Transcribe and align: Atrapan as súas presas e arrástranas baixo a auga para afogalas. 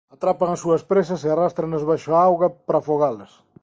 Atrapan 0.15 0.49
as 0.51 0.61
súas 0.63 0.83
presas 0.91 1.21
e 1.21 1.29
arrástranas 1.31 1.83
baixo 1.89 2.09
a 2.13 2.21
auga 2.29 2.47
para 2.65 2.77
afogalas. 2.81 3.31